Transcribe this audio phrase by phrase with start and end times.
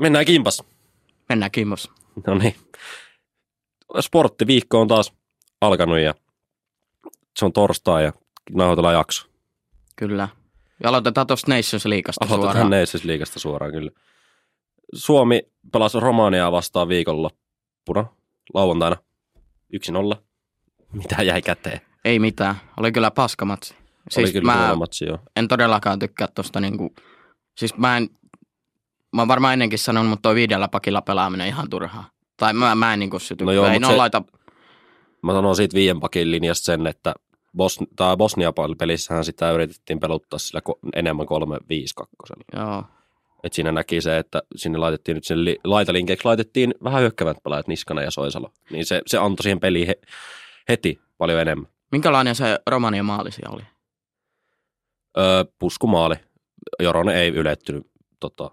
[0.00, 0.62] Mennään kimpas.
[1.28, 1.90] Mennään kimmos.
[2.26, 2.54] No niin.
[4.00, 5.12] Sporttiviikko on taas
[5.60, 6.14] alkanut ja
[7.38, 8.12] se on torstai ja
[8.50, 9.26] nauhoitellaan jakso.
[9.96, 10.28] Kyllä.
[10.82, 12.70] Ja aloitetaan tuosta Nations Aloitetaan suoraan.
[12.70, 13.90] Nations Liigasta suoraan kyllä.
[14.94, 15.42] Suomi
[15.72, 18.06] pelasi Romaniaa vastaan viikonloppuna,
[18.54, 18.96] lauantaina,
[20.16, 20.22] 1-0.
[20.92, 21.80] Mitä jäi käteen?
[22.04, 22.54] Ei mitään.
[22.76, 23.74] Oli kyllä paskamatsi.
[24.10, 24.76] Siis Oli kyllä mä...
[24.76, 25.18] matsi, joo.
[25.36, 26.94] en todellakaan tykkää tuosta niinku,
[27.56, 28.08] siis mä en,
[29.16, 32.10] mä oon varmaan ennenkin sanonut, mutta toi viidellä pakilla pelaaminen ihan turhaa.
[32.36, 33.44] Tai mä, mä en niinku syty.
[33.44, 34.22] No joo, ei no se- laita,
[35.22, 37.14] Mä sanon siitä viien pakin linjasta sen, että
[37.56, 42.42] Bos- tää Bosnia-pelissähän sitä yritettiin peluttaa sillä ko- enemmän 3-5-2.
[42.56, 42.84] joo.
[43.44, 47.68] Et siinä näki se, että sinne laitettiin nyt sinne li- laitalinkeiksi laitettiin vähän hyökkävät pelaajat
[47.68, 48.52] Niskanen ja Soisalo.
[48.70, 49.94] Niin se, se antoi siihen peliin he,
[50.68, 51.68] heti paljon enemmän.
[51.92, 53.62] Minkälainen se Romanian maali siellä oli?
[55.18, 56.14] Öö, puskumaali.
[56.82, 57.86] Joronen ei ylettynyt.
[58.20, 58.50] Tota,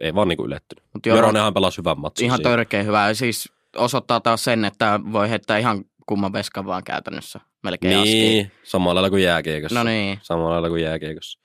[0.00, 0.84] ei vaan niinku ylettynyt.
[0.94, 1.06] Mut.
[1.06, 2.24] Joro- Joronenhan pelasi hyvän matsin.
[2.24, 2.50] Ihan siinä.
[2.50, 3.08] törkeä hyvä.
[3.08, 7.40] Ja siis osoittaa taas sen, että voi heittää ihan kumman veskan vaan käytännössä.
[7.62, 8.10] Melkein asti.
[8.10, 9.78] Niin, samalla lailla kuin jääkiekossa.
[9.78, 10.18] No niin.
[10.22, 11.38] Samalla lailla kuin jääkiekossa.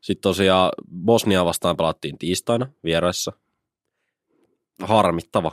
[0.00, 0.70] Sitten tosiaan
[1.04, 3.32] Bosnia vastaan pelattiin tiistaina vieraissa.
[4.82, 5.52] Harmittava.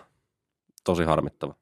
[0.84, 1.56] Tosi harmittava.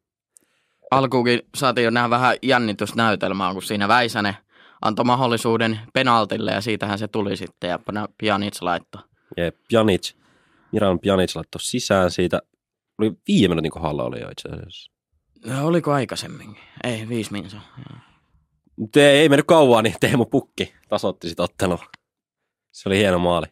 [0.91, 4.33] Alkuunkin saatiin jo nähdä vähän jännitysnäytelmää, kun siinä Väisänen
[4.81, 7.79] antoi mahdollisuuden penaltille ja siitähän se tuli sitten ja
[8.17, 9.01] Pjanic laittoi.
[9.37, 10.13] Ja Pjanic,
[10.73, 12.41] Miran Pjanic laittoi sisään siitä.
[12.99, 14.91] Oli viime minuutin kohdalla oli jo itse asiassa.
[15.45, 16.55] Ja oliko aikaisemmin?
[16.83, 17.57] Ei, viisi minsa.
[18.75, 21.79] Mutta ei, ei mennyt kauan, niin Teemu Pukki tasoitti sit ottelun.
[22.71, 23.45] Se oli hieno maali.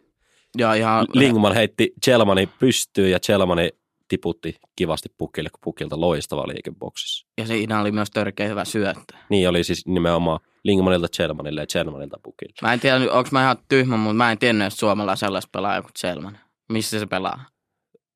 [0.58, 3.70] Ja ihan Lingman heitti Chelmani pystyyn ja Chelmani
[4.08, 7.28] tiputti kivasti Pukille, kun Pukilta loistava liike boksissa.
[7.38, 9.14] ja siinä oli myös törkeä hyvä syöttö.
[9.30, 12.54] Niin oli siis nimenomaan Lingmanilta Chelmanille ja Chelmanilta Pukille.
[12.62, 15.82] Mä en tiedä, onko mä ihan tyhmä, mutta mä en tiennyt, että Suomella sellaista pelaaja
[15.82, 16.38] kuin Selman.
[16.72, 17.46] Missä se pelaa?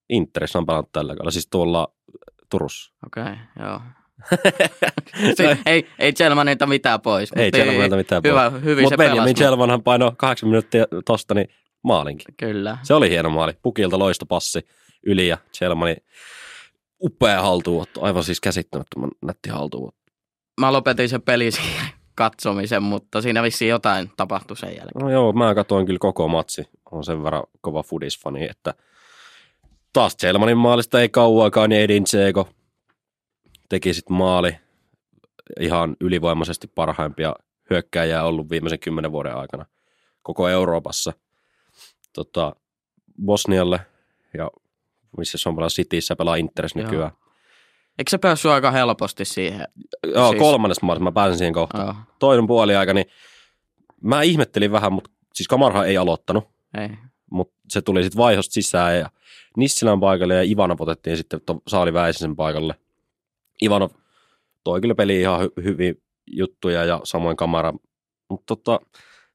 [0.10, 1.94] Interissä on pelannut tällä kaudella, siis tuolla
[2.50, 2.94] Turussa.
[3.06, 3.82] Okei, okay, joo.
[5.36, 7.32] Si- ei, ei Selmanilta mitään pois.
[7.36, 9.16] ei mutta Chelmanilta mitään Hyvä, hyvin Mutta se pelasi.
[9.16, 11.48] Benjamin Chelmanhan painoi kahdeksan minuuttia tosta, niin
[11.84, 12.36] maalinkin.
[12.38, 12.78] Kyllä.
[12.84, 13.54] Se oli hieno maali.
[13.62, 14.68] Pukilta loistopassi
[15.06, 15.96] yli ja Chelmani
[17.02, 18.04] upea haltuunotto.
[18.04, 20.02] Aivan siis käsittämättömän nätti haltuunotto.
[20.62, 25.02] Mä lopetin sen pelin siihen katsomisen, mutta siinä vissiin jotain tapahtui sen jälkeen.
[25.02, 26.68] No joo, mä katsoin kyllä koko matsi.
[26.92, 28.74] On sen verran kova fudisfani, että
[29.94, 32.50] taas Chelmanin maalista ei kauaakaan, niin Edin Tseko
[33.70, 34.58] teki sitten maali.
[35.60, 37.36] Ihan ylivoimaisesti parhaimpia
[37.70, 39.66] hyökkäjiä ollut viimeisen kymmenen vuoden aikana
[40.24, 41.14] koko Euroopassa.
[42.14, 42.56] Tota,
[43.26, 43.80] Bosnialle
[44.38, 44.52] ja
[45.18, 47.12] missä se on pelaa Cityssä, pelaa Interes Joo.
[48.00, 49.68] Eikö se päässyt aika helposti siihen?
[50.14, 51.86] Joo, Siis- kolmannes maalissa, mä pääsen siihen kohtaan.
[51.86, 53.06] Joo, Toinen puoliaika, niin
[54.02, 56.44] mä ihmettelin vähän, mutta siis Kamarha ei aloittanut
[56.78, 56.90] ei.
[57.32, 59.10] mutta se tuli sitten vaihosta sisään ja
[59.58, 62.76] Nissilän paikalle ja Ivanov otettiin sitten Saali Väisäsen paikalle.
[63.64, 63.90] Ivanov
[64.64, 67.74] toi kyllä peli ihan hy- hyvin juttuja ja samoin kamera.
[68.30, 68.80] Mutta tota,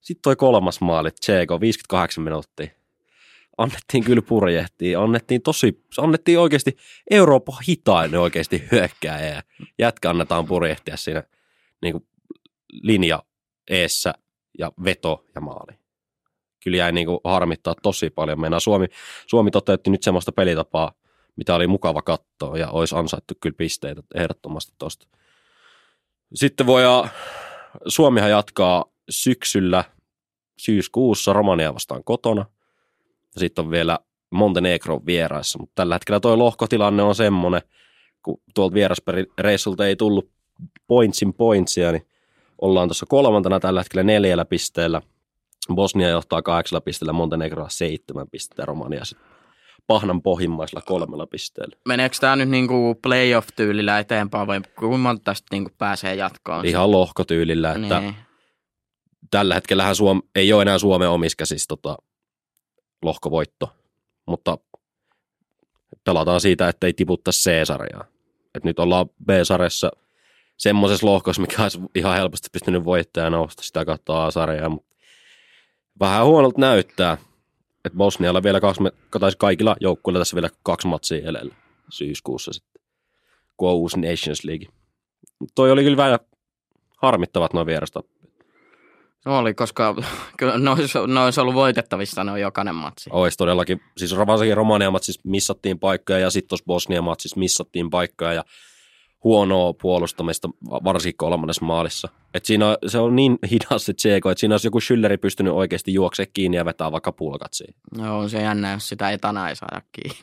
[0.00, 2.66] sitten toi kolmas maali, Tseko, 58 minuuttia.
[3.60, 6.76] Annettiin kyllä purjehtia, annettiin tosi, annettiin oikeasti
[7.10, 9.43] Euroopan hitain oikeasti hyökkääjä ja
[9.78, 11.22] jätkä annetaan purjehtia siinä
[11.82, 12.06] niin kuin
[12.72, 13.22] linja
[13.71, 14.15] eessä
[14.59, 15.81] ja veto ja maali
[16.65, 18.41] kyllä jäi niin kuin harmittaa tosi paljon.
[18.41, 18.87] Meinaa Suomi,
[19.26, 20.92] Suomi toteutti nyt semmoista pelitapaa,
[21.37, 25.06] mitä oli mukava katsoa ja olisi ansaittu kyllä pisteitä ehdottomasti tosta.
[26.34, 26.82] Sitten voi
[27.87, 29.84] Suomihan jatkaa syksyllä
[30.59, 32.47] syyskuussa Romania vastaan kotona.
[33.34, 33.98] Ja sitten on vielä
[34.30, 37.62] Montenegro vieraissa, mutta tällä hetkellä tuo lohkotilanne on semmoinen,
[38.22, 40.30] kun tuolta vierasreissulta ei tullut
[40.86, 42.06] pointsin pointsia, niin
[42.60, 45.02] ollaan tuossa kolmantena tällä hetkellä neljällä pisteellä.
[45.74, 49.30] Bosnia johtaa kahdeksalla pisteellä, Montenegroa seitsemän pistettä ja Romania sitten
[49.86, 51.76] pahnan pohjimmaisella kolmella pisteellä.
[51.88, 56.66] Meneekö tämä nyt niinku playoff-tyylillä eteenpäin vai kuinka monta tästä niinku pääsee jatkoon?
[56.66, 58.14] Ihan lohkotyylillä, että Niin.
[59.30, 61.97] tällä hetkellähän Suom- ei ole enää Suomen omissa siis tota,
[63.03, 63.72] lohkovoitto,
[64.27, 64.59] mutta
[66.05, 68.04] pelataan siitä, että ei tiputtaa C-sarjaa.
[68.54, 69.91] Et nyt ollaan B-sarjassa
[70.57, 74.97] semmoisessa lohkossa, mikä olisi ihan helposti pystynyt voittamaan nousta sitä kautta A-sarjaa, mutta
[76.01, 77.19] vähän huonolta näyttää,
[77.84, 78.80] että Bosnialla vielä kaksi,
[79.21, 81.54] taisi kaikilla joukkueilla tässä vielä kaksi matsia jäljellä
[81.89, 82.83] syyskuussa sitten,
[83.57, 84.69] kun on uusi Nations League.
[85.39, 86.19] Mut toi oli kyllä vähän
[86.97, 88.03] harmittavat nuo vierasta.
[89.27, 89.95] Oli, koska
[90.39, 93.11] kyllä ne olisi, ne olisi ollut voitettavissa ne on jokainen matsi.
[93.13, 98.33] Ois todellakin, siis varsinkin Romania matsissa missattiin paikkoja ja sitten tuossa Bosnia matsissa missattiin paikkoja
[98.33, 98.45] ja
[99.25, 100.49] huonoa puolustamista,
[100.84, 102.09] varsinkin kolmannessa maalissa.
[102.34, 105.53] Et siinä on, se on niin hidas se Tseko, että siinä olisi joku Schülleri pystynyt
[105.53, 107.75] oikeasti juoksemaan kiinni ja vetää vaikka pulkat siihen.
[107.97, 110.19] No on se jännä, jos sitä etana ei saada kiinni.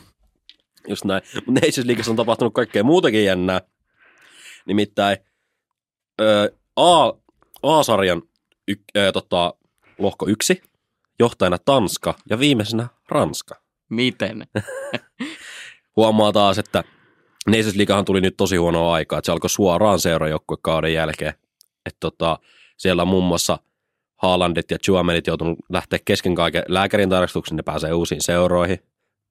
[0.88, 1.22] Just näin.
[1.34, 3.60] Mutta Nations Leagueassa on tapahtunut kaikkea muutakin jännää.
[4.66, 5.18] Nimittäin
[6.20, 7.12] ö, A,
[7.62, 8.22] A-sarjan
[8.68, 9.54] y, ö, tota,
[9.98, 10.62] lohko yksi,
[11.18, 13.54] johtajana Tanska ja viimeisenä Ranska.
[13.88, 14.46] Miten?
[15.96, 16.84] Huomaa taas, että
[17.74, 21.34] Leaguehan tuli nyt tosi huonoa aikaa, että se alkoi suoraan seurajoukkuekauden jälkeen.
[21.86, 22.38] Että tota,
[22.76, 23.58] siellä on muun muassa
[24.16, 28.78] Haalandit ja Chuamenit joutunut lähteä kesken kaiken lääkärin tarkastuksen, ne pääsee uusiin seuroihin.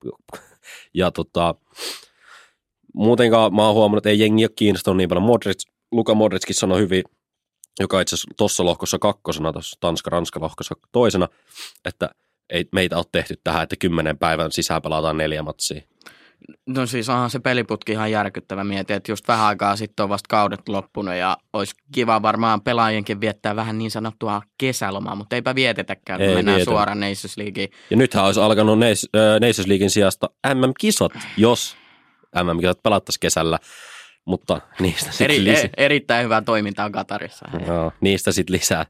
[0.93, 1.55] Ja tota,
[2.93, 5.23] muutenkaan mä oon huomannut, että ei jengi ole kiinnostunut niin paljon.
[5.23, 7.03] Modric, Luka Modrickin sanoi hyvin,
[7.79, 11.27] joka itse asiassa tuossa lohkossa kakkosena, tuossa Tanska-Ranska-lohkossa toisena,
[11.85, 12.09] että
[12.49, 15.81] ei meitä ole tehty tähän, että kymmenen päivän sisään pelataan neljä matsia.
[16.65, 20.27] No siis onhan se peliputki ihan järkyttävä mieti, että just vähän aikaa sitten on vasta
[20.27, 26.19] kaudet loppunut ja olisi kiva varmaan pelaajienkin viettää vähän niin sanottua kesälomaa, mutta eipä vietetäkään,
[26.19, 26.71] kun Ei mennään vietetä.
[26.71, 27.69] suoraan Nations Leagueen.
[27.89, 31.75] Ja nythän olisi alkanut Nas- äh, Nations Leaguein sijasta MM-kisat, jos
[32.43, 33.59] MM-kisat pelattaisiin kesällä,
[34.25, 35.63] mutta niistä sitten Eri, lisää.
[35.63, 37.45] e, erittäin hyvää toimintaa Katarissa.
[37.67, 38.85] Joo, niistä sitten lisää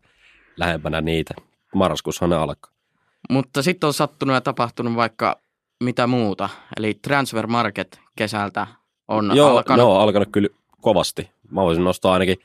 [0.58, 1.34] lähempänä niitä.
[1.76, 2.72] Marraskuussahan ne alkaa.
[3.30, 5.40] Mutta sitten on sattunut ja tapahtunut vaikka
[5.84, 6.50] mitä muuta.
[6.78, 8.68] Eli Transfer Market kesältä
[9.08, 9.86] on Joo, alkanut.
[9.86, 10.50] on alkanut kyllä
[10.82, 11.32] kovasti.
[11.52, 12.38] Mä voisin nostaa ainakin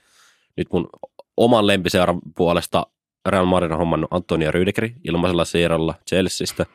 [0.57, 0.89] nyt mun
[1.37, 2.87] oman lempiseuran puolesta
[3.29, 6.67] Real Madrid on hommannut Antonia Rydegeri ilmaisella siirrolla Chelseastä.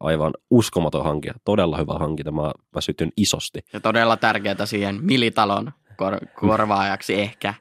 [0.00, 2.32] Aivan uskomaton hankinta, todella hyvä hankinta.
[2.32, 3.60] Mä, mä sytyn isosti.
[3.72, 7.54] Ja todella tärkeää siihen Militalon kor- korvaajaksi ehkä.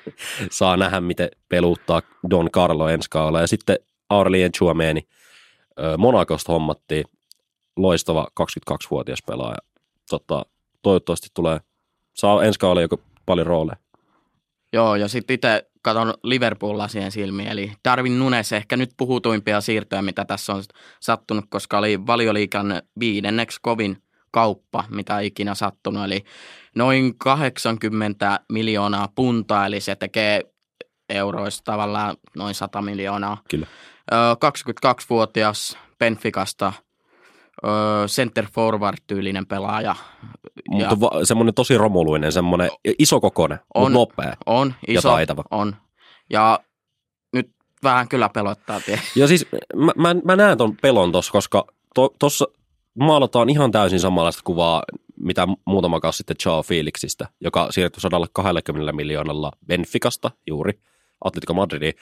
[0.50, 3.40] Saa nähdä, miten peluttaa Don Carlo ensi kaudella.
[3.40, 3.76] Ja sitten
[4.10, 5.08] Aurelien Chouameni
[5.80, 7.04] ö, Monacosta hommattiin
[7.76, 9.58] loistava 22-vuotias pelaaja.
[10.10, 10.46] Tota,
[10.82, 11.60] toivottavasti tulee,
[12.14, 13.76] saa ensi kaudella joku paljon rooleja.
[14.72, 20.24] Joo, ja sitten itse katon Liverpool-lasien silmiin, eli Darwin Nunes ehkä nyt puhutuimpia siirtoja, mitä
[20.24, 20.62] tässä on
[21.00, 26.24] sattunut, koska oli valioliikan viidenneksi kovin kauppa, mitä ikinä sattunut, eli
[26.74, 30.42] noin 80 miljoonaa puntaa, eli se tekee
[31.08, 33.42] euroista tavallaan noin 100 miljoonaa.
[33.50, 33.66] Kyllä.
[34.12, 34.16] Ö,
[34.86, 36.72] 22-vuotias Benficasta,
[38.06, 39.96] center forward-tyylinen pelaaja.
[40.70, 43.92] Ja Mutta va- semmoinen tosi romuluinen, semmoinen iso kokoinen, On.
[43.92, 44.36] nopea.
[44.46, 45.44] on ja iso, taitava.
[45.50, 45.76] on.
[46.30, 46.60] Ja
[47.32, 47.50] nyt
[47.82, 48.80] vähän kyllä pelottaa.
[48.80, 49.46] tie- Ja siis
[49.76, 51.66] mä, mä, mä näen ton pelon tossa, koska
[52.18, 52.52] tuossa to,
[52.98, 54.82] maalataan ihan täysin samanlaista kuvaa,
[55.20, 60.80] mitä muutama kausi sitten Joao Felixistä, joka siirtyi 120 miljoonalla Benficasta juuri
[61.24, 61.94] Atletico Madridiin.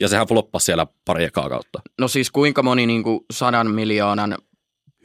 [0.00, 1.80] Ja sehän floppasi siellä pari ekaa kautta.
[2.00, 4.36] No siis kuinka moni niin kuin sadan miljoonan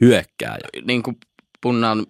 [0.00, 0.68] Hyökkääjä.
[0.84, 1.16] niin kuin
[1.62, 2.06] punnan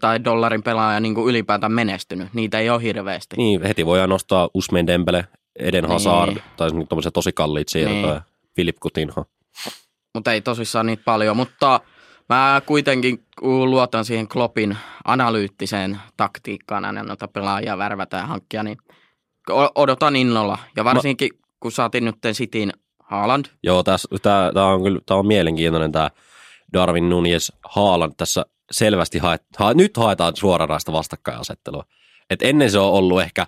[0.00, 2.28] tai dollarin pelaaja niin kuin ylipäätään menestynyt.
[2.34, 3.36] Niitä ei ole hirveästi.
[3.36, 5.26] Niin, heti voidaan nostaa Usmain Dembele,
[5.58, 5.92] Eden Niin.
[5.92, 8.22] Hazard, tai tuommoisia tosi kalliit siirtoja, Niin.
[8.54, 9.24] Philip Coutinho.
[10.14, 11.36] Mutta ei tosissaan niitä paljon.
[11.36, 11.80] Mutta
[12.28, 18.78] mä kuitenkin luotan siihen Kloppin analyyttiseen taktiikkaan aina noita pelaajia värvätä ja hankkia, niin
[19.74, 20.58] odotan innolla.
[20.76, 21.30] Ja varsinkin,
[21.60, 22.72] kun saatiin nyt Cityn
[23.04, 23.82] Haaland, Joo,
[24.22, 26.10] tämä on kyllä tää on mielenkiintoinen tämä
[26.72, 31.84] Darwin Nunes Haaland tässä selvästi haet, ha, nyt haetaan suoranaista vastakkainasettelua.
[32.30, 33.46] Et ennen se on ollut ehkä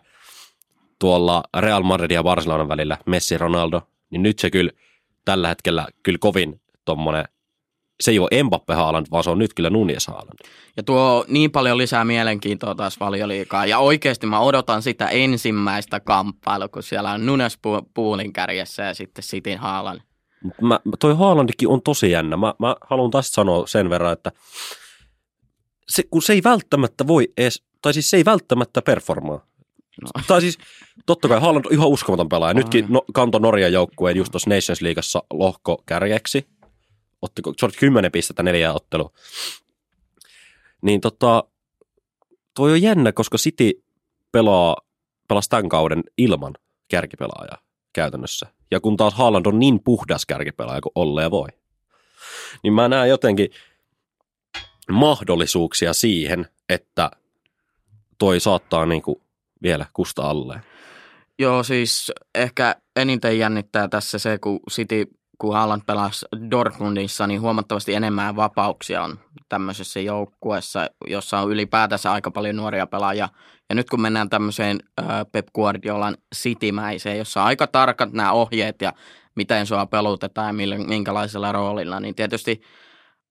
[0.99, 4.71] tuolla Real Madrid ja Barcelonan välillä Messi Ronaldo, niin nyt se kyllä
[5.25, 7.25] tällä hetkellä kyllä kovin tommonen,
[8.01, 10.39] se ei ole Mbappe Haaland, vaan se on nyt kyllä Nunes Haaland.
[10.77, 13.67] Ja tuo niin paljon lisää mielenkiintoa taas valioliikaa.
[13.67, 18.95] Ja oikeasti mä odotan sitä ensimmäistä kamppailua, kun siellä on Nunes pu- puulin kärjessä ja
[18.95, 20.03] sitten Sitin Haalan.
[20.43, 22.37] Mut Mä, toi Haalandikin on tosi jännä.
[22.37, 24.33] Mä, mä haluan tästä sanoa sen verran, että
[25.93, 29.47] se, kun se ei välttämättä voi edes, tai siis se ei välttämättä performaa.
[30.03, 30.23] No.
[30.27, 30.59] Tai siis
[31.07, 32.55] totta kai Haaland on ihan uskomaton pelaaja.
[32.55, 36.47] Nytkin no, kanto Norjan joukkueen just tuossa Nations Leagueassa lohko kärjeksi.
[37.23, 39.11] Otti se oli 10 pistettä neljä ottelu.
[40.83, 41.45] Niin tota,
[42.55, 43.85] toi on jännä, koska City
[44.33, 44.77] pelaa,
[45.29, 46.55] pelasi tämän kauden ilman
[46.89, 47.59] kärkipelaajaa
[47.93, 48.47] käytännössä.
[48.71, 51.49] Ja kun taas Haaland on niin puhdas kärkipelaaja kuin olleen voi.
[52.63, 53.49] Niin mä näen jotenkin
[54.91, 57.11] mahdollisuuksia siihen, että
[58.19, 59.23] toi saattaa niinku
[59.63, 60.61] vielä kusta alle.
[61.39, 65.05] Joo, siis ehkä eniten jännittää tässä se, kun City,
[65.39, 72.31] kun Haaland pelasi Dortmundissa, niin huomattavasti enemmän vapauksia on tämmöisessä joukkueessa, jossa on ylipäätänsä aika
[72.31, 73.29] paljon nuoria pelaajia.
[73.69, 74.79] Ja nyt kun mennään tämmöiseen
[75.33, 78.93] Pep Guardiolan Citymäiseen, jossa on aika tarkat nämä ohjeet ja
[79.35, 82.61] miten sua pelutetaan ja minkälaisella roolilla, niin tietysti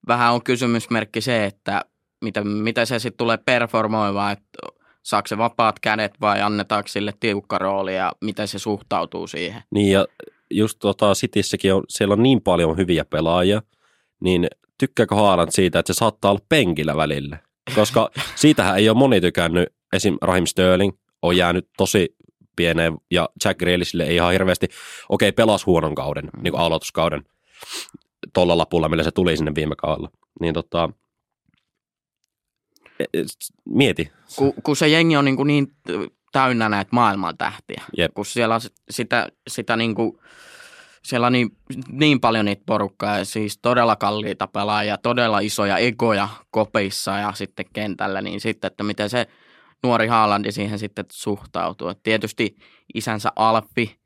[0.08, 1.84] vähän on kysymysmerkki se, että
[2.20, 4.58] miten, miten se sitten tulee performoimaan, että
[5.02, 9.62] saako se vapaat kädet vai annetaanko sille tiukka rooli ja miten se suhtautuu siihen.
[9.70, 10.06] Niin ja
[10.50, 13.62] just tota Cityssäkin on, siellä on niin paljon hyviä pelaajia,
[14.20, 17.38] niin tykkääkö Haaland siitä, että se saattaa olla penkillä välillä?
[17.74, 20.16] Koska siitähän ei ole moni tykännyt, esim.
[20.22, 20.92] Raheem Sterling
[21.22, 22.16] on jäänyt tosi
[22.56, 24.66] pieneen ja Jack Grealishille ei ihan hirveästi,
[25.08, 26.42] okei okay, pelas huonon kauden, mm.
[26.42, 27.22] niin kuin aloituskauden
[28.32, 30.10] tuolla lapulla, millä se tuli sinne viime kaudella.
[30.40, 30.88] Niin tota,
[33.00, 33.24] e, e,
[33.64, 34.12] mieti.
[34.36, 35.66] Kun, kun se jengi on niin, kuin niin
[36.32, 38.14] täynnä näitä maailman tähtiä, Jep.
[38.14, 38.60] kun siellä on
[38.90, 40.18] sitä, sitä niin kuin,
[41.02, 41.56] siellä on niin,
[41.90, 47.66] niin paljon niitä porukkaa ja siis todella kalliita pelaajia, todella isoja egoja kopeissa ja sitten
[47.72, 49.26] kentällä, niin sitten, että miten se
[49.82, 51.88] nuori Haalandi siihen sitten suhtautuu.
[51.88, 52.56] Et tietysti
[52.94, 54.01] isänsä Alppi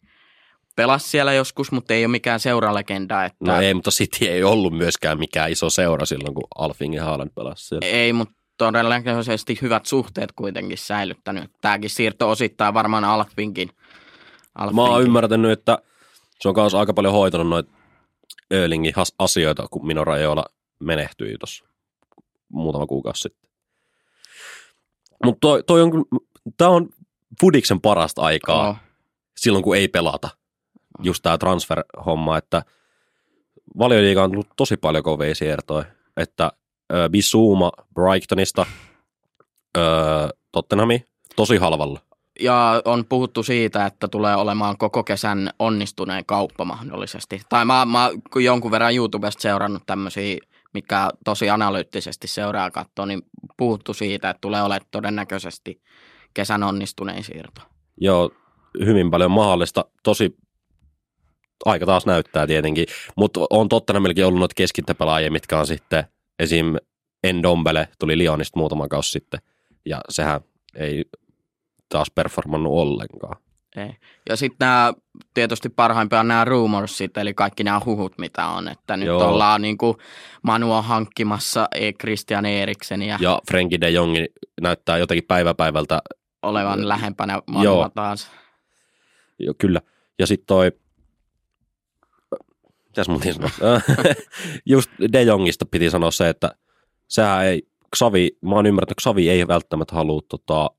[0.76, 3.24] pelasi siellä joskus, mutta ei ole mikään seuralegenda.
[3.24, 3.36] Että...
[3.40, 7.30] No ei, mutta City ei ollut myöskään mikään iso seura silloin, kun Alfing ja Haaland
[7.34, 7.86] pelasi siellä.
[7.86, 11.50] Ei, mutta todennäköisesti hyvät suhteet kuitenkin säilyttänyt.
[11.60, 13.70] Tämäkin siirto osittain varmaan Alfinkin.
[14.54, 14.76] Alfinkin.
[14.76, 15.78] Mä oon ymmärtänyt, että
[16.40, 17.72] se on myös aika paljon hoitanut noita
[18.52, 20.44] Öölingin asioita, kun Mino Rajola
[20.78, 21.64] menehtyi tuossa
[22.48, 23.50] muutama kuukausi sitten.
[25.24, 25.90] Mutta toi, toi on,
[26.56, 26.88] tää on
[27.40, 28.76] Fudiksen parasta aikaa oh.
[29.36, 30.28] silloin, kun ei pelata.
[31.02, 32.62] Just tämä transfer-homma, että
[33.78, 35.84] valioliiga on tullut tosi paljon kovia siirtoja.
[36.16, 38.66] Että äh, Bisuma Brightonista
[39.78, 39.84] äh,
[40.52, 41.04] Tottenhami
[41.36, 42.00] tosi halvalla.
[42.40, 47.42] Ja on puhuttu siitä, että tulee olemaan koko kesän onnistuneen kauppa mahdollisesti.
[47.48, 50.38] Tai mä, mä jonkun verran YouTubesta seurannut tämmöisiä
[50.76, 53.22] mikä tosi analyyttisesti seuraa katsoa, niin
[53.56, 55.80] puhuttu siitä, että tulee olemaan todennäköisesti
[56.34, 57.60] kesän onnistunein siirto.
[58.00, 58.30] Joo,
[58.84, 59.84] hyvin paljon mahdollista.
[60.02, 60.36] Tosi
[61.64, 62.86] aika taas näyttää tietenkin,
[63.16, 66.04] mutta on totta melkein ollut noita keskintäpelaajia, mitkä on sitten
[66.38, 66.76] esim.
[67.24, 69.40] Endombele tuli Lionista muutama kausi sitten,
[69.86, 70.40] ja sehän
[70.74, 71.04] ei
[71.88, 73.36] taas performannut ollenkaan.
[73.76, 73.96] Ei.
[74.28, 74.94] Ja sitten nämä
[75.34, 78.68] tietysti parhaimpia nämä rumorsit, eli kaikki nämä huhut, mitä on.
[78.68, 79.28] Että nyt Joo.
[79.28, 79.96] ollaan niin kuin
[80.42, 83.18] Manua hankkimassa e, Christian Eriksenia.
[83.20, 84.14] Ja Frenkie de Jong
[84.60, 86.02] näyttää jotenkin päiväpäivältä.
[86.42, 87.90] Olevan lähempänä Manua Joo.
[87.94, 88.30] taas.
[89.38, 89.80] Joo, kyllä.
[90.18, 90.72] Ja sitten toi,
[92.96, 93.80] mitäs mun sanoa?
[94.66, 96.54] Just de Jongista piti sanoa se, että
[97.08, 97.62] sehän ei,
[97.96, 100.70] Xavi, mä oon ymmärtänyt, että Xavi ei välttämättä halua tota,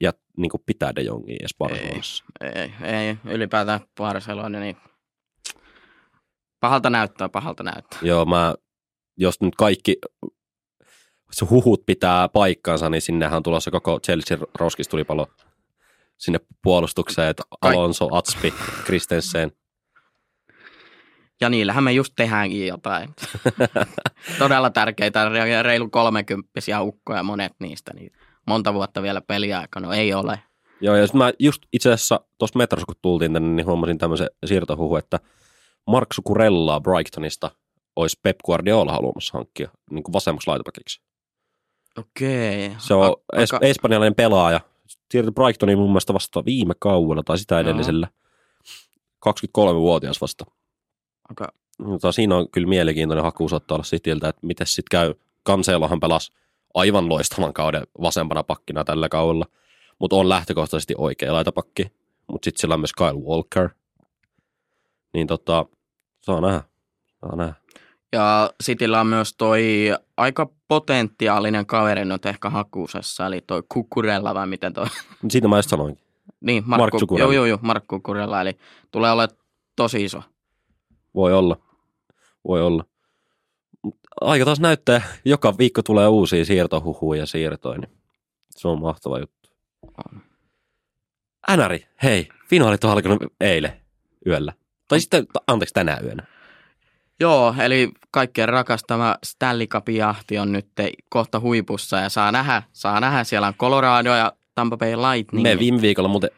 [0.00, 2.24] ja niin kuin pitää De Jongia edes Barcelonassa.
[2.40, 4.76] Ei, ei, ei, ylipäätään Barcelona, niin
[6.60, 7.98] pahalta näyttää, pahalta näyttää.
[8.02, 8.54] Joo, mä,
[9.16, 9.96] jos nyt kaikki
[11.32, 15.26] se huhut pitää paikkaansa, niin sinnehän on tulossa koko Chelsea roskistulipalo
[16.18, 18.54] sinne puolustukseen, että Alonso, Atspi,
[18.84, 19.52] Kristensen.
[21.40, 23.14] Ja niillähän me just tehdäänkin jotain.
[24.38, 25.28] Todella tärkeitä,
[25.62, 27.94] reilu kolmekymppisiä ukkoja monet niistä.
[27.94, 28.12] Niin
[28.46, 30.42] monta vuotta vielä peliaika, no ei ole.
[30.80, 34.96] Joo, ja mä just itse asiassa tuossa metrossa, kun tultiin tänne, niin huomasin tämmöisen siirtohuhu,
[34.96, 35.20] että
[35.86, 37.50] Mark Sukurellaa Brightonista
[37.96, 41.00] olisi Pep Guardiola haluamassa hankkia niin kuin vasemmaksi laitopakiksi.
[41.98, 42.72] Okei.
[42.78, 43.58] Se on A- es- aika...
[43.66, 44.60] espanjalainen pelaaja.
[45.10, 48.08] Siirtyi Brightoniin mun mielestä vasta viime kaudella tai sitä edellisellä.
[49.28, 50.44] 23-vuotias vasta.
[51.30, 51.46] Okay.
[51.78, 55.14] Mutta siinä on kyllä mielenkiintoinen haku saattaa olla Cityltä, että miten sitten käy.
[55.42, 56.32] Kanseellahan pelasi
[56.74, 59.46] aivan loistavan kauden vasempana pakkina tällä kaudella,
[59.98, 61.92] mutta on lähtökohtaisesti oikea laitapakki.
[62.32, 63.68] Mutta sitten sillä on myös Kyle Walker.
[65.14, 65.66] Niin tota,
[66.20, 66.62] saa nähdä.
[67.20, 67.54] Saa nähdä.
[68.12, 69.62] Ja Cityllä on myös toi
[70.16, 74.86] aika potentiaalinen kaveri nyt ehkä hakusessa, eli toi Kukurella vai miten toi?
[75.28, 75.98] Siitä mä just sanoin.
[76.40, 78.58] Niin, Markku, Mark joo, joo, joo, Markku Kukurella, eli
[78.90, 79.38] tulee olemaan
[79.76, 80.22] tosi iso.
[81.14, 81.56] Voi olla.
[82.48, 82.84] Voi olla
[84.20, 87.90] aika taas näyttää, joka viikko tulee uusia siirtohuhuja ja siirtoja, niin
[88.50, 89.50] se on mahtava juttu.
[91.48, 93.72] Änäri, hei, finaalit on alkanut eilen
[94.26, 94.52] yöllä.
[94.88, 96.26] Tai sitten, anteeksi, tänä yönä.
[97.20, 100.68] Joo, eli kaikkien rakastama Stanley Cup-jahti on nyt
[101.08, 103.24] kohta huipussa ja saa nähdä, saa nähdä.
[103.24, 105.42] Siellä on Colorado ja Tampa Bay Lightning.
[105.42, 106.30] Me viime viikolla muuten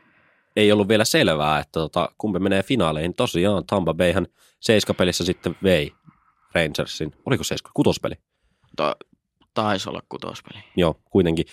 [0.57, 3.15] ei ollut vielä selvää, että tota, kumpi menee finaaleihin.
[3.15, 4.27] Tosiaan Tampa Bayhan
[4.61, 5.93] seiskapelissä sitten vei
[6.55, 8.15] Rangersin, oliko se kutospeli?
[8.77, 8.97] Ta-
[9.55, 10.63] taisi olla kutospeli.
[10.77, 11.47] Joo, kuitenkin.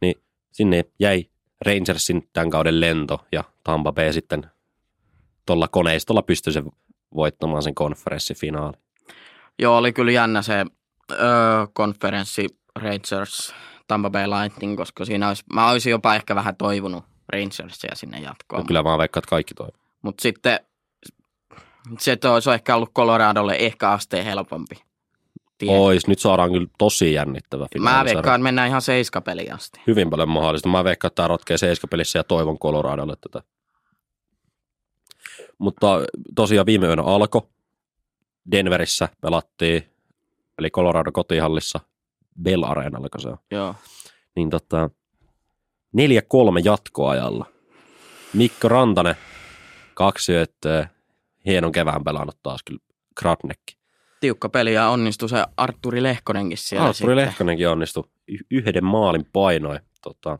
[0.00, 0.14] Niin
[0.52, 1.26] sinne jäi
[1.66, 4.50] Rangersin tämän kauden lento ja Tampa Bay sitten
[5.46, 6.62] tuolla koneistolla pystyi se
[7.14, 8.76] voittamaan sen konferenssifinaali.
[9.58, 10.64] Joo, oli kyllä jännä se
[11.12, 11.18] öö,
[11.72, 13.54] konferenssi Rangers
[13.86, 18.60] Tampa Bay Lightning, koska siinä olisi, mä olisin jopa ehkä vähän toivonut Rangersia sinne jatkoon.
[18.62, 19.80] No, kyllä mä veikkaan, että kaikki toivon.
[20.02, 20.60] Mutta sitten
[21.98, 24.74] se olisi ehkä ollut Coloradolle ehkä asteen helpompi.
[25.58, 25.78] tie.
[25.78, 28.14] Ois, nyt saadaan kyllä tosi jännittävä Mä finaalisarja.
[28.14, 29.80] veikkaan, että mennään ihan seiskapeliin asti.
[29.86, 30.68] Hyvin paljon mahdollista.
[30.68, 33.42] Mä veikkaan, että tämä ratkee seiskapelissä ja toivon Coloradolle tätä.
[35.58, 35.86] Mutta
[36.34, 37.42] tosiaan viime yönä alkoi.
[38.50, 39.84] Denverissä pelattiin,
[40.58, 41.80] eli Colorado kotihallissa,
[42.42, 43.38] Bell Areenalla, se on.
[43.50, 43.74] Joo.
[44.36, 44.90] Niin tota,
[45.96, 46.00] 4-3
[46.64, 47.46] jatkoajalla.
[48.34, 49.14] Mikko Rantanen,
[49.94, 50.88] kaksi syöttöä.
[51.46, 52.80] Hienon kevään pelannut taas kyllä
[53.20, 53.76] Kratnekki.
[54.20, 57.16] Tiukka peli ja onnistui se Arturi Lehkonenkin siellä Arturi sitten.
[57.16, 58.04] Lehkonenkin onnistui
[58.50, 60.38] yhden maalin painoi tota,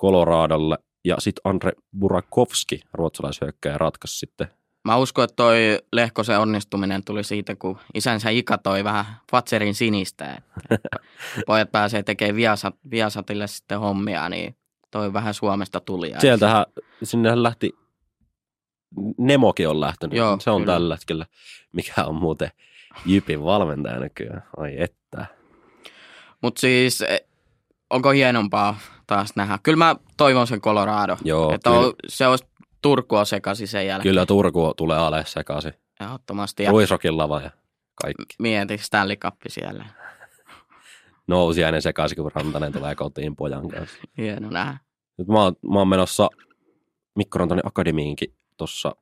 [0.00, 0.78] Coloradolle.
[1.04, 4.46] Ja sitten Andre Burakovski, ruotsalaishyökkäjä, ratkaisi sitten.
[4.88, 10.34] Mä uskon, että toi Lehkosen onnistuminen tuli siitä, kun isänsä Ika toi vähän Fatserin sinistä.
[10.34, 10.88] Että
[11.46, 14.56] pojat pääsee tekemään Viasat, Viasatille sitten hommia, niin
[14.90, 16.12] toi vähän Suomesta tuli.
[16.18, 16.66] Sieltähän,
[17.02, 17.74] sinnehän lähti,
[19.18, 20.16] Nemokin on lähtenyt.
[20.16, 20.72] Joo, se on kyllä.
[20.72, 21.26] tällä hetkellä,
[21.72, 22.50] mikä on muuten
[23.06, 24.42] Jypin valmentaja nykyään.
[24.56, 25.26] Ai että.
[26.42, 27.18] Mutta siis, e,
[27.90, 29.58] onko hienompaa taas nähdä?
[29.62, 31.16] Kyllä mä toivon sen Colorado.
[31.24, 31.82] Joo, että kyllä.
[31.82, 32.44] on, se olisi
[32.82, 34.10] Turkua sekaisin sen jälkeen.
[34.10, 35.72] Kyllä Turku tulee ale sekaisin.
[36.00, 36.62] Ehdottomasti.
[36.62, 37.50] Ja Ruisrokin lava ja
[38.02, 38.36] kaikki.
[38.38, 39.84] mieti Stanley Cup siellä.
[41.26, 43.98] Nousiainen sekaisin, kun Rantanen tulee kotiin pojan kanssa.
[44.18, 44.78] Hieno nähdä.
[45.18, 46.28] Nyt mä oon, mä oon menossa
[47.16, 48.92] Mikko Rantanen Akademiinkin tuossa.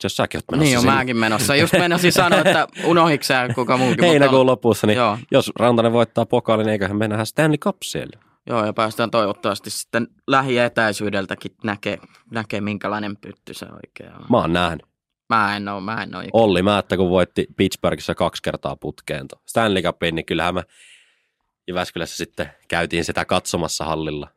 [0.00, 1.56] Asiassa säkin oot menossa Niin on mäkin menossa.
[1.56, 3.90] Just menosin sanoa, että unohitko sä kuka muukin.
[3.92, 7.76] mutta- Heinäkuun lopussa, niin Joo, jos Rantanen voittaa pokaalin, niin eiköhän me nähdä Stanley Cup
[7.84, 8.20] siellä.
[8.46, 11.98] Joo, ja päästään toivottavasti sitten lähietäisyydeltäkin näkee,
[12.30, 14.26] näkee minkälainen pytty se oikein on.
[14.30, 14.86] Mä oon nähnyt.
[15.28, 16.20] Mä en oo, mä en oo.
[16.20, 16.30] ikinä.
[16.32, 20.62] Olli Määttä, kun voitti Pittsburghissa kaksi kertaa putkeen tuon Stanley Cupin, niin kyllähän me
[21.68, 24.28] Jyväskylässä sitten käytiin sitä katsomassa hallilla.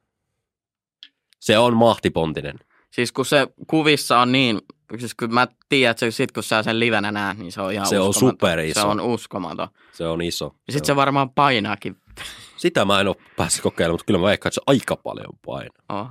[1.39, 2.59] Se on mahtipontinen.
[2.93, 4.61] Siis kun se kuvissa on niin,
[4.99, 7.73] siis kun mä tiedän, että se, sit kun sä sen livenä näet, niin se on
[7.73, 8.33] ihan Se on uskomaton.
[8.39, 8.81] superiso.
[8.81, 9.67] Se on uskomaton.
[9.91, 10.55] Se on iso.
[10.67, 11.95] Ja sit se se varmaan painaakin.
[12.57, 15.71] Sitä mä en ole päässyt kokeilemaan, mutta kyllä mä veikkaan, että se aika paljon painaa.
[15.89, 16.07] Oh.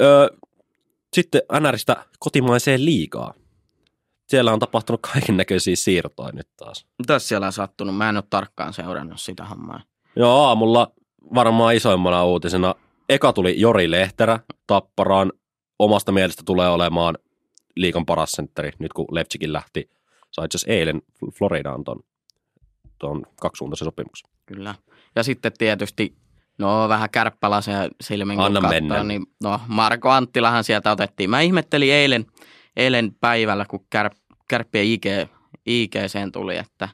[0.00, 0.28] Öö,
[1.12, 3.34] sitten NRistä kotimaiseen liigaa.
[4.28, 6.86] Siellä on tapahtunut kaiken näköisiä siirtoja nyt taas.
[6.98, 7.96] Mitäs siellä on sattunut?
[7.96, 9.80] Mä en ole tarkkaan seurannut sitä hommaa.
[10.16, 10.92] Joo, aamulla
[11.34, 12.74] varmaan isoimmana uutisena.
[13.08, 15.32] Eka tuli Jori Lehterä Tapparaan.
[15.78, 17.18] Omasta mielestä tulee olemaan
[17.76, 19.90] liikan paras sentteri, nyt kun Levtsikin lähti.
[20.30, 21.02] Sai itse asiassa eilen
[21.34, 22.00] Floridaan ton,
[22.98, 24.30] ton kaksisuuntaisen sopimuksen.
[24.46, 24.74] Kyllä.
[25.16, 26.16] Ja sitten tietysti,
[26.58, 29.04] no vähän kärppälasen silmin kun Anna katsoo, mennä.
[29.04, 31.30] niin no Marko Anttilahan sieltä otettiin.
[31.30, 32.26] Mä ihmettelin eilen,
[32.76, 34.10] eilen päivällä, kun kär,
[34.48, 35.04] kärppien IG,
[35.66, 36.88] IGCen tuli, että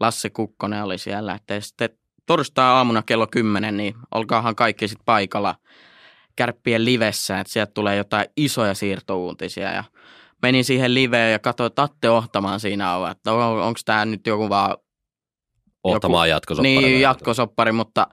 [0.00, 1.34] Lasse Kukkonen oli siellä.
[1.34, 1.90] Että sitten
[2.30, 5.54] torstai-aamuna kello 10, niin olkaahan kaikki sitten paikalla
[6.36, 9.84] kärppien livessä, että sieltä tulee jotain isoja siirtouutisia ja
[10.42, 14.48] menin siihen liveen ja katsoin, Atte Ohtamaan siinä on, että on, onko tämä nyt joku
[14.48, 14.76] vaan
[15.84, 16.76] Ottamaan jatkosoppari.
[16.76, 18.06] niin, jatkosoppari, mutta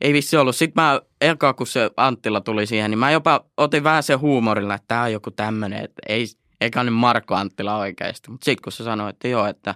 [0.00, 0.56] ei vissi ollut.
[0.56, 4.74] Sitten mä, eka kun se Anttila tuli siihen, niin mä jopa otin vähän sen huumorilla,
[4.74, 6.26] että tää on joku tämmönen, että ei,
[6.60, 8.30] eikä nyt Marko Anttila oikeasti.
[8.30, 9.74] Mutta sitten kun se sanoi, että joo, että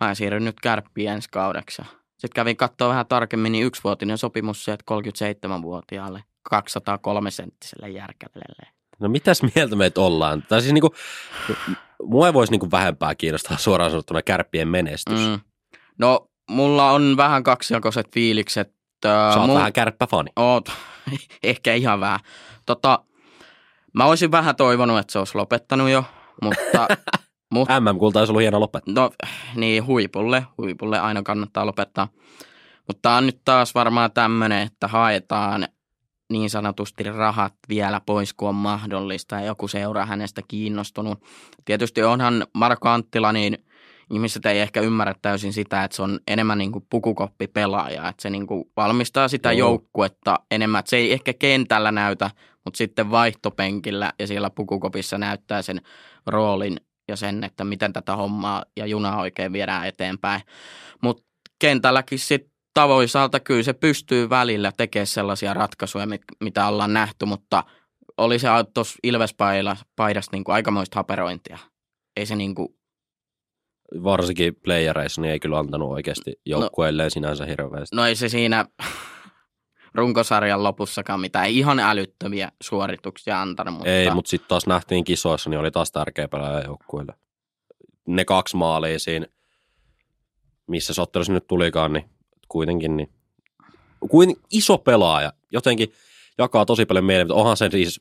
[0.00, 1.82] mä siirryn nyt kärppiin ensi kaudeksi.
[2.22, 8.72] Sitten kävin katsoa vähän tarkemmin, niin yksivuotinen sopimus sieltä 37-vuotiaalle 203 senttiselle järkävelle.
[9.00, 10.42] No mitäs mieltä meitä ollaan?
[10.42, 10.94] Tai siis niinku,
[12.02, 15.20] mua ei voisi niinku vähempää kiinnostaa suoraan sanottuna kärppien menestys.
[15.20, 15.40] Mm.
[15.98, 18.74] No, mulla on vähän kaksijakoiset fiilikset.
[19.04, 20.30] Ää, Sä oot mun- vähän kärppäfani.
[20.36, 20.68] Oot,
[21.42, 22.20] ehkä ihan vähän.
[22.66, 23.04] Tota,
[23.94, 26.04] mä olisin vähän toivonut, että se olisi lopettanut jo,
[26.42, 26.88] mutta,
[27.52, 28.94] mutta MM-kulta olisi ollut hieno lopettaa.
[28.94, 29.10] no
[29.54, 32.08] niin huipulle, huipulle aina kannattaa lopettaa.
[32.86, 35.68] Mutta tää on nyt taas varmaan tämmöinen, että haetaan
[36.30, 41.22] niin sanotusti rahat vielä pois, kun on mahdollista ja joku seuraa hänestä kiinnostunut.
[41.64, 43.58] Tietysti onhan Marko Anttila, niin
[44.10, 48.30] ihmiset ei ehkä ymmärrä täysin sitä, että se on enemmän niin kuin pukukoppipelaaja, että se
[48.30, 49.68] niin kuin valmistaa sitä Joo.
[49.68, 52.30] joukkuetta enemmän, että se ei ehkä kentällä näytä,
[52.64, 55.80] mutta sitten vaihtopenkillä ja siellä pukukopissa näyttää sen
[56.26, 56.76] roolin
[57.12, 60.42] ja sen, että miten tätä hommaa ja junaa oikein viedään eteenpäin.
[61.02, 61.22] Mutta
[61.58, 67.64] kentälläkin sitten tavoisaalta kyllä se pystyy välillä tekemään sellaisia ratkaisuja, mit- mitä ollaan nähty, mutta
[68.18, 71.58] oli se tuossa Ilves-paidassa niin aikamoista haperointia.
[72.16, 72.68] Ei se niin kuin,
[74.04, 77.96] Varsinkin playereissa niin ei kyllä antanut oikeasti joukkueelleen sinänsä hirveästi.
[77.96, 78.64] no ei se siinä
[79.94, 85.60] runkosarjan lopussakaan mitään ihan älyttömiä suorituksia antanut, mutta Ei, mutta sitten taas nähtiin kisoissa, niin
[85.60, 87.14] oli taas tärkeä pelaaja joukkueelle.
[88.06, 89.26] Ne kaksi maalia siinä,
[90.66, 92.10] missä sottelussa nyt tulikaan, niin
[92.48, 93.12] kuitenkin niin,
[94.10, 95.32] kuin iso pelaaja.
[95.50, 95.92] Jotenkin
[96.38, 98.00] jakaa tosi paljon mieleen, mutta onhan sen siis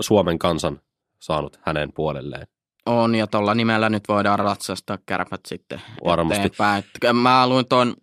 [0.00, 0.80] Suomen kansan
[1.18, 2.46] saanut hänen puolelleen.
[2.86, 6.46] On, ja tuolla nimellä nyt voidaan ratsastaa kärpät sitten Varmasti.
[6.46, 6.78] eteenpäin.
[6.78, 7.94] Et Mä luin tuon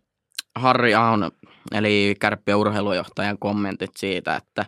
[0.55, 1.31] Harri Ahon,
[1.71, 4.65] eli kärppien urheilujohtajan kommentit siitä, että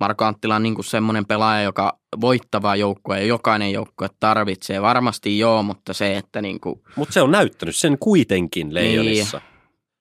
[0.00, 4.82] Marko Anttila on niin semmoinen pelaaja, joka voittavaa joukkoa ja jokainen joukkue tarvitsee.
[4.82, 9.38] Varmasti joo, mutta se, että niin kuin, Mutta se on näyttänyt sen kuitenkin Leijonissa.
[9.38, 9.50] Niin.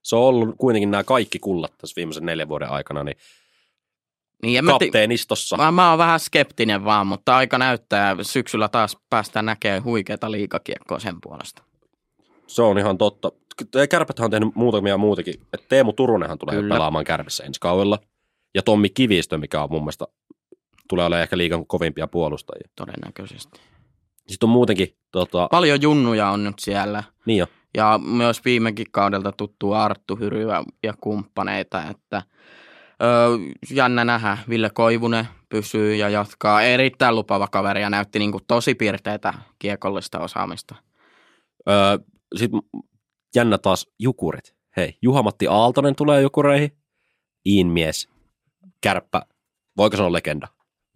[0.04, 3.18] Se on ollut kuitenkin nämä kaikki kullat tässä viimeisen neljän vuoden aikana, niin
[4.44, 5.58] niin kapteenistossa.
[5.58, 8.16] Mä, mä oon vähän skeptinen vaan, mutta aika näyttää.
[8.22, 11.64] Syksyllä taas päästään näkemään huikeita liikakiekkoa sen puolesta.
[12.48, 13.32] Se on ihan totta.
[13.90, 15.34] Kärpäthän on tehnyt muutamia muutakin.
[15.54, 16.76] Et Teemu Turunenhan tulee Kyllä.
[16.76, 18.00] pelaamaan kärpissä ensi kaudella.
[18.56, 20.06] Ja Tommi Kivistö, mikä on mun mielestä,
[20.90, 22.70] tulee olemaan ehkä liikan kovimpia puolustajia.
[22.76, 23.60] Todennäköisesti.
[24.28, 27.04] Sitten on muutenkin, tota, Paljon junnuja on nyt siellä.
[27.26, 32.22] niin jo, Ja myös viimekin kaudelta tuttu Arttu Hyryä ja kumppaneita, että
[33.04, 33.38] öö,
[33.72, 34.38] jännä nähdä.
[34.50, 36.62] Ville Koivunen pysyy ja jatkaa.
[36.62, 40.76] Erittäin lupava kaveri ja näytti niin kuin tosi piirteitä kiekollista osaamista.
[41.70, 41.98] Öö,
[42.36, 42.62] Sitten
[43.36, 44.56] jännä taas Jukurit.
[44.78, 46.72] Hei, Juha-Matti Aaltonen tulee Jukureihin.
[47.46, 48.10] Iin mies.
[48.82, 49.22] Kärppä.
[49.78, 50.48] Voiko sanoa legenda?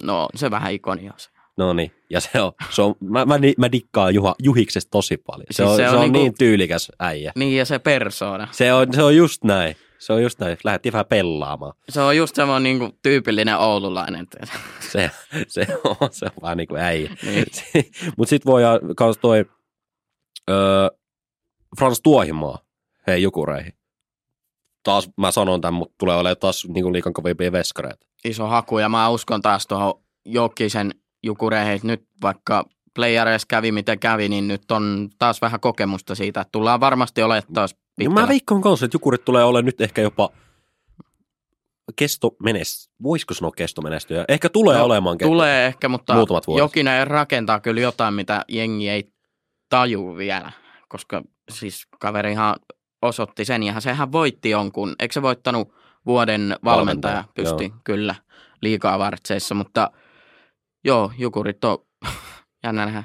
[0.03, 1.29] No se vähän ikonia se.
[1.57, 5.45] No niin, ja se on, se on mä, mä, mä dikkaan Juha, Juhiksesta tosi paljon.
[5.51, 7.31] Se, Siis on, se se on on, niinku- niin tyylikäs äijä.
[7.35, 8.47] Niin ja se persoona.
[8.51, 9.75] Se on, se on just näin.
[9.99, 10.57] Se on just näin.
[10.63, 11.73] Lähdettiin vähän pelaamaan.
[11.89, 14.27] Se on just semmoinen niin kuin tyypillinen oululainen.
[14.79, 15.11] Se,
[15.47, 17.09] se, on, se on vähän niin kuin äijä.
[17.23, 17.45] Niin.
[18.17, 19.45] Mutta sitten voidaan kans toi
[20.49, 20.87] öö,
[21.79, 22.57] Frans Tuohimaa,
[23.07, 23.73] hei Jukureihin.
[24.83, 28.07] Taas mä sanon tämän, mutta tulee olemaan taas niin kuin liikan kovimpia veskareita.
[28.25, 29.93] Iso haku ja mä uskon taas tuohon
[30.25, 30.91] Jokisen
[31.23, 36.41] jukureihin, että nyt vaikka playereissa kävi miten kävi, niin nyt on taas vähän kokemusta siitä,
[36.41, 38.21] että tullaan varmasti olemaan taas pitkällä.
[38.21, 40.29] mä veikkaan kanssa, että Jukurit tulee olemaan nyt ehkä jopa
[41.95, 44.25] kesto menest, voisiko sanoa kestomenestyjä?
[44.27, 45.29] Ehkä tulee No, olemaan kesto.
[45.29, 46.59] Tulee ehkä, mutta Muutamat vuodet.
[46.59, 49.11] Jokinen rakentaa kyllä jotain, mitä jengi ei
[49.69, 50.51] taju vielä,
[50.93, 52.55] koska siis kaverihan
[53.01, 55.73] osoitti sen ja sehän voitti jonkun, eikö se voittanut
[56.05, 57.77] vuoden valmentaja, Valmentaja, pysti joo.
[57.83, 58.15] kyllä
[58.61, 59.91] liikaa vartseissa, mutta
[60.83, 61.77] joo, Jukurit on
[62.63, 63.03] jännä nähdä.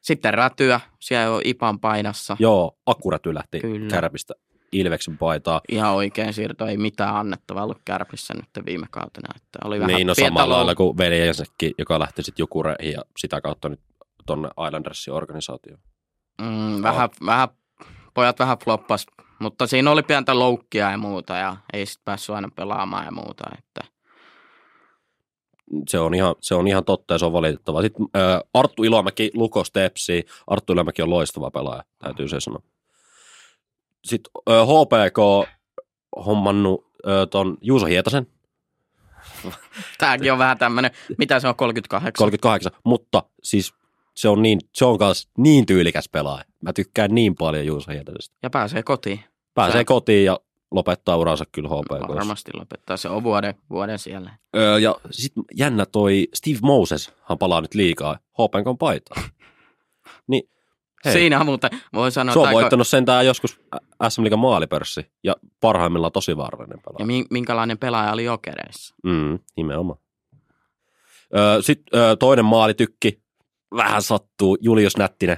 [0.00, 3.90] Sitten Rätyä, siellä on Ipan painassa, Joo, Akkuräty lähti Kyllä.
[3.90, 4.34] Kärpistä
[4.72, 5.60] Ilveksen paitaa.
[5.68, 10.06] ihan oikein siirto, ei mitään annettavaa ollut Kärpissä nyt viime kautena, että oli vähän Niin,
[10.06, 10.56] no samalla loukkaa.
[10.56, 13.80] lailla kuin veljensäkin, joka lähti sitten Jukureihin ja sitä kautta nyt
[14.26, 15.80] tonne Islandersin organisaatioon.
[16.40, 17.48] Mm, vähän, vähän,
[18.14, 19.06] pojat vähän floppas,
[19.38, 23.44] mutta siinä oli pientä loukkia ja muuta ja ei sitten päässyt aina pelaamaan ja muuta.
[23.58, 23.80] Että.
[25.88, 27.82] se on ihan, se on ihan totta ja se on valitettavaa.
[27.82, 30.24] Sitten äh, Arttu Ilomäki, Luko Stepsi.
[30.46, 32.62] Arttu Ilomäki on loistava pelaaja, täytyy se sanoa.
[34.04, 35.48] Sitten äh, HPK
[36.26, 38.26] hommannut äh, ton Juuso Hietasen,
[39.98, 42.18] Tämäkin on vähän tämmöinen, mitä se on, 38?
[42.18, 43.74] 38, mutta siis
[44.16, 46.44] se on, niin, se on kans niin tyylikäs pelaaja.
[46.62, 48.36] Mä tykkään niin paljon Juuso Hietasesta.
[48.42, 49.20] Ja pääsee kotiin.
[49.54, 52.08] Pääsee Se- kotiin ja lopettaa uransa kyllä HPK.
[52.08, 52.96] Varmasti lopettaa.
[52.96, 54.30] Se on vuoden, vuoden siellä.
[54.56, 59.22] Öö, ja sitten jännä toi Steve Moses, hän palaa nyt liikaa HPK paitaan.
[60.26, 60.42] Niin,
[61.04, 61.12] hei.
[61.12, 63.60] Siinä muuten voi sanoa, Se on voittanut sentään joskus
[64.08, 67.06] SM Liigan maalipörssi ja parhaimmillaan tosi vaarallinen ja pelaaja.
[67.06, 68.94] mi- minkälainen pelaaja oli jokereissa.
[69.04, 69.98] Mm, nimenomaan.
[71.36, 73.22] Öö, Sitten öö, toinen maalitykki,
[73.76, 75.36] vähän sattuu, Julius Nättinen.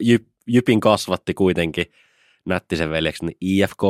[0.00, 1.86] Jyp, Jypin kasvatti kuitenkin
[2.44, 3.82] Nättisen veljeksi niin IFK.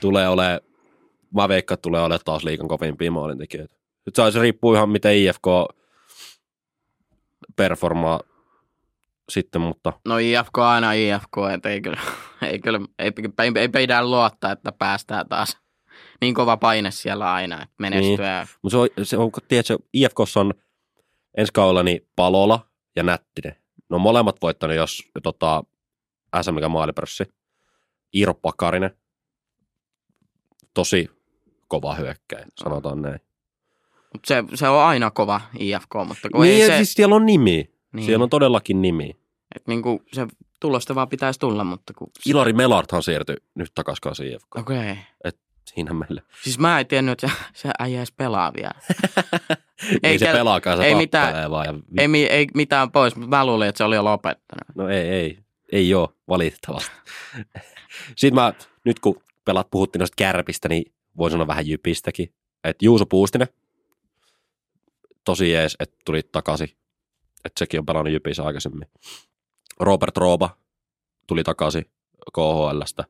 [0.00, 0.60] tulee ole,
[1.34, 3.74] mä veikkaan, tulee olemaan taas liikan kovimpia maalintekijöitä.
[4.06, 5.46] Nyt se se riippuu ihan miten IFK
[7.56, 8.20] performaa
[9.28, 12.00] sitten, mutta No IFK on aina IFK, että ei kyllä,
[12.42, 15.58] ei, kyllä ei, ei, ei pidä luottaa, että päästään taas.
[16.20, 18.44] Niin kova paine siellä aina, että menestyä.
[18.44, 18.48] Niin.
[18.62, 20.54] Mutta se on, se on tiedätkö, IFKssa on
[21.36, 23.56] ensi kaudella niin Palola ja Nättinen.
[23.90, 25.64] Ne on molemmat voittanut, jos tota,
[26.42, 27.24] SM Liigan maalipörssi.
[28.14, 28.90] Iiro Pakarinen.
[30.74, 31.10] Tosi
[31.68, 33.20] kova hyökkäjä, sanotaan näin.
[34.14, 37.26] Mut se, se on aina kova IFK, mutta kun Niin, ei se, siis siellä on
[37.26, 37.74] nimi.
[37.92, 39.16] niin, Siellä on todellakin nimi.
[39.56, 40.26] et niin kuin se
[40.60, 42.10] tulosta vaan pitäisi tulla, mutta kun...
[42.26, 44.56] Ilari Melarthan siirtyi nyt takaisin IFK.
[44.56, 44.78] Okei.
[44.78, 44.96] Okay.
[45.74, 46.22] Siinä meille.
[46.42, 48.70] Siis mä en tiennyt, että se, äijä edes pelaa vielä.
[49.92, 51.66] Ei, ei se kel- pelaakaan, se ei mitään- vaan.
[51.66, 54.62] Ja ei, ei mitään pois, mutta mä luulin, että se oli jo lopettanut.
[54.74, 55.38] No ei, ei.
[55.72, 56.90] Ei ole, valitettavasti.
[58.16, 58.52] Sitten mä,
[58.84, 62.32] nyt kun pelat puhuttiin noista kärpistä, niin voin sanoa vähän jypistäkin.
[62.64, 63.48] Että Juuso Puustinen,
[65.24, 66.68] tosi jees, että tuli takaisin.
[67.44, 68.88] Että sekin on pelannut jypissä aikaisemmin.
[69.80, 70.56] Robert Rooba
[71.26, 71.84] tuli takaisin
[72.32, 73.04] KHLstä.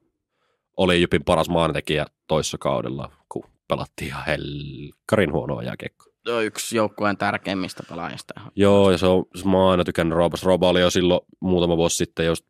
[0.78, 6.12] Oli Jypin paras maanintekijä toissa kaudella, kun pelattiin ihan helkkarin huonoa jääkiekkoa.
[6.44, 8.34] yksi joukkueen tärkeimmistä pelaajista.
[8.56, 10.42] Joo, ja se on, mä oon aina tykännyt Robas.
[10.42, 12.46] Roba oli jo silloin muutama vuosi sitten, just,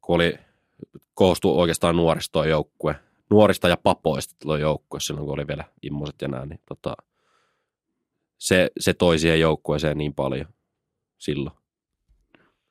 [0.00, 0.38] kun oli,
[1.14, 2.94] koostui oikeastaan nuorista joukkue.
[3.30, 6.48] Nuorista ja papoista tuo joukkue silloin, kun oli vielä immoset ja näin.
[6.48, 6.96] Niin, tota,
[8.38, 10.46] se, se toi siihen joukkueeseen niin paljon
[11.18, 11.56] silloin.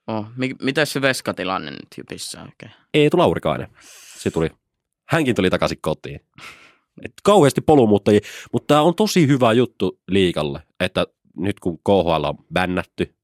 [0.08, 2.72] Oh, mi- miten se veskatilanne nyt Jypissä oikein?
[2.94, 3.68] Eetu Laurikainen.
[4.26, 4.50] Se tuli.
[5.06, 6.20] Hänkin tuli takaisin kotiin.
[7.06, 8.20] Et kauheasti polumuuttajia,
[8.54, 11.08] mutta tämä on tosi hyvä juttu liikalle, että
[11.38, 13.16] nyt kun KHL on bännätty,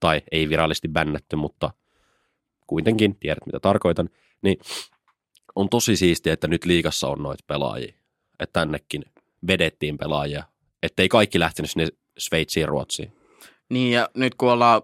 [0.00, 1.70] tai ei virallisesti bännätty, mutta
[2.66, 4.08] kuitenkin tiedät mitä tarkoitan,
[4.42, 4.58] niin
[5.56, 7.94] on tosi siistiä, että nyt liikassa on noita pelaajia.
[8.38, 9.02] Että tännekin
[9.46, 10.44] vedettiin pelaajia,
[10.82, 13.19] ettei kaikki lähtenyt sinne Sveitsiin Ruotsiin.
[13.70, 14.82] Niin ja nyt kun ollaan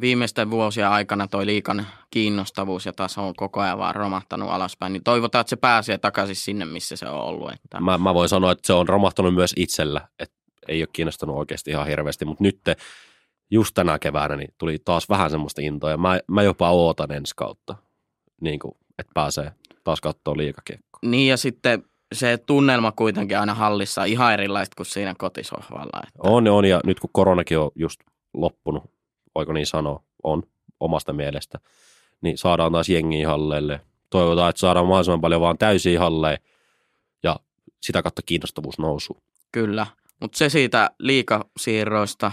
[0.00, 5.04] viimeisten vuosien aikana toi liikan kiinnostavuus ja taso on koko ajan vaan romahtanut alaspäin, niin
[5.04, 7.52] toivotaan, että se pääsee takaisin sinne, missä se on ollut.
[7.52, 7.80] Että...
[7.80, 10.36] Mä, mä voin sanoa, että se on romahtanut myös itsellä, että
[10.68, 12.60] ei ole kiinnostanut oikeasti ihan hirveästi, mutta nyt
[13.50, 17.32] just tänä keväänä niin tuli taas vähän semmoista intoa ja mä, mä jopa ootan ensi
[17.36, 17.74] kautta,
[18.40, 19.52] niin kuin, että pääsee
[19.84, 21.00] taas katsoa liikakiekkoa.
[21.02, 26.00] Niin ja sitten se tunnelma kuitenkin aina hallissa ihan erilaista kuin siinä kotisohvalla.
[26.06, 26.18] Että...
[26.18, 28.00] On, on ja nyt kun koronakin on just
[28.36, 28.90] loppunut,
[29.34, 30.42] voiko niin sanoa, on
[30.80, 31.58] omasta mielestä,
[32.20, 33.80] niin saadaan taas jengiä halleille.
[34.10, 36.38] Toivotaan, että saadaan mahdollisimman paljon vaan täysiä halleja
[37.22, 37.40] ja
[37.82, 39.22] sitä kautta kiinnostavuus nousu.
[39.52, 39.86] Kyllä,
[40.20, 42.32] mutta se siitä liikasiirroista.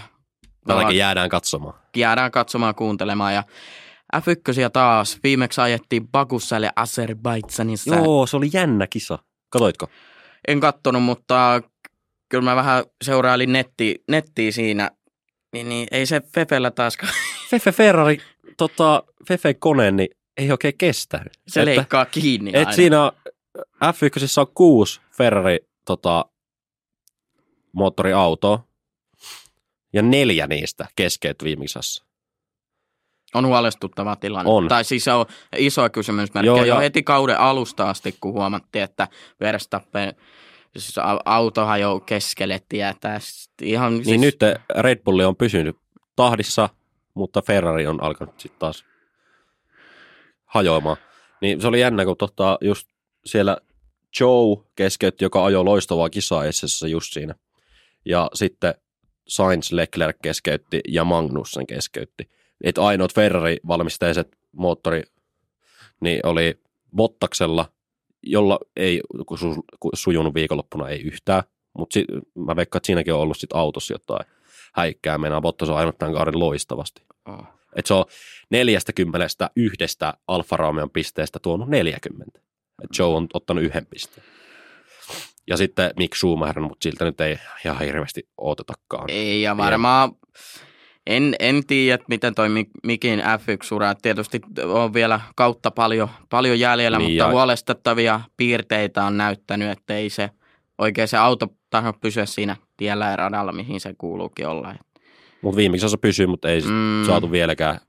[0.66, 1.74] Tälläkin jäädään katsomaan.
[1.96, 3.42] Jäädään katsomaan, kuuntelemaan ja
[4.16, 5.18] F1 taas.
[5.22, 7.94] Viimeksi ajettiin Bakussalle Azerbaidsanissa.
[7.94, 9.18] Joo, se oli jännä kisa.
[9.50, 9.88] Katoitko?
[10.48, 11.62] En kattonut, mutta
[12.28, 14.90] kyllä mä vähän seurailin netti, nettiä siinä.
[15.54, 17.12] Niin, niin ei se Fefellä taaskaan.
[17.50, 18.18] Fefe Ferrari,
[18.56, 21.24] tota, Fefe kone, niin ei oikein kestä.
[21.48, 23.12] Se että, leikkaa kiinni et siinä
[23.84, 26.24] F1 on kuusi Ferrari tota,
[27.72, 28.66] moottoriautoa
[29.92, 32.04] ja neljä niistä keskeyt viimeisessä.
[33.34, 34.50] On huolestuttava tilanne.
[34.50, 34.68] On.
[34.68, 36.46] Tai siis se on iso kysymysmerkki.
[36.46, 39.08] Joo, jo heti kauden alusta asti, kun huomattiin, että
[39.40, 40.14] Verstappen
[40.76, 43.18] siis autohan jo keskelle tietää.
[43.62, 44.20] Ihan, niin siis...
[44.20, 44.36] nyt
[44.78, 45.76] Red Bull on pysynyt
[46.16, 46.68] tahdissa,
[47.14, 48.84] mutta Ferrari on alkanut sitten taas
[50.44, 50.96] hajoamaan.
[51.40, 52.88] Niin se oli jännä, kun tota, just
[53.26, 53.56] siellä
[54.20, 57.34] Joe keskeytti, joka ajoi loistavaa kisaa Essessä just siinä.
[58.04, 58.74] Ja sitten
[59.28, 62.30] Sainz Leclerc keskeytti ja Magnussen keskeytti.
[62.64, 65.02] Että ainoat Ferrari-valmisteiset moottori
[66.00, 66.60] niin oli
[66.96, 67.72] Bottaksella,
[68.26, 69.00] jolla ei
[69.38, 71.42] su, sujunut viikonloppuna ei yhtään,
[71.78, 74.26] mutta si, mä veikkaan, että siinäkin on ollut sit autossa jotain
[74.74, 75.18] häikkää.
[75.18, 77.02] Meinaa Bottas on ainut tämän kauden loistavasti.
[77.26, 77.46] Oh.
[77.76, 78.04] Et se on
[78.50, 82.40] 40 yhdestä Alfa Romeon pisteestä tuonut 40.
[82.84, 84.26] Et Joe on ottanut yhden pisteen.
[85.46, 89.10] Ja sitten Mick Schumacher, mutta siltä nyt ei ihan hirveästi odotetakaan.
[89.10, 90.12] Ei, ja varmaan
[91.06, 92.48] en, en tiedä, miten toi
[92.82, 93.94] Mikin F1-ura.
[94.02, 97.30] Tietysti on vielä kautta paljon, paljon jäljellä, niin mutta ja...
[97.30, 100.30] huolestettavia piirteitä on näyttänyt, että ei se
[100.78, 104.74] oikein se auto taho pysyä siinä tiellä ja radalla, mihin se kuuluukin olla.
[105.42, 107.04] Mutta viimeksi se pysyy, mutta ei mm.
[107.06, 107.80] saatu vieläkään.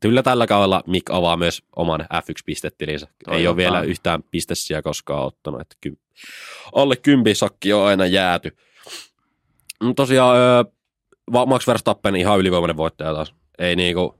[0.00, 3.08] Kyllä tällä kaudella Mick avaa myös oman F1-pistetilinsä.
[3.30, 5.60] Ei ole vielä yhtään pistessiä koskaan ottanut.
[5.60, 5.98] Että ky-
[6.74, 8.56] alle kympisakki on aina jääty.
[9.96, 10.36] Tosiaan
[11.46, 13.34] Max Verstappen ihan ylivoimainen voittaja taas.
[13.58, 14.18] Ei niinku,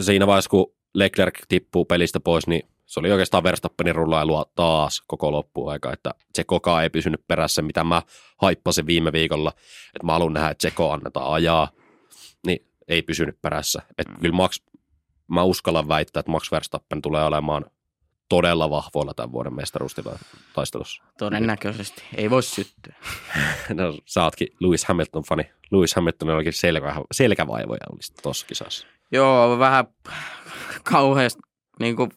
[0.00, 5.32] siinä vaiheessa kun Leclerc tippuu pelistä pois, niin se oli oikeastaan Verstappenin rullailua taas koko
[5.32, 8.02] loppuaika, että se koko ei pysynyt perässä, mitä mä
[8.42, 9.52] haippasin viime viikolla,
[9.94, 11.70] että mä haluan nähdä, että Tseko annetaan ajaa,
[12.46, 13.82] niin ei pysynyt perässä.
[13.98, 14.60] Että kyllä Max,
[15.28, 17.64] mä uskallan väittää, että Max Verstappen tulee olemaan
[18.30, 21.02] todella vahvoilla tämän vuoden mestaruustaistelussa.
[21.18, 22.02] Todennäköisesti.
[22.16, 22.94] Ei voi syttyä.
[23.74, 25.50] no, sä ootkin Lewis Hamilton-fani.
[25.70, 28.86] Lewis Hamilton olikin selkä, selkävaivoja olisi tuossa kisassa.
[29.12, 29.84] Joo, vähän
[30.82, 31.40] kauheasti,
[31.80, 32.10] niin kuin,